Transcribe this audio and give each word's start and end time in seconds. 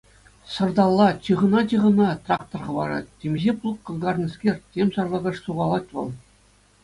Сӑрталла, 0.53 1.07
чыхӑна-чыхӑна, 1.25 2.07
трактор 2.29 2.61
хӑпарать, 2.69 3.13
темиҫе 3.23 3.53
плуг 3.59 3.77
кӑкарнӑскер, 3.89 4.55
тем 4.77 4.87
сарлакӑш 4.95 5.37
сухалать 5.49 5.91
вӑл. 5.99 6.09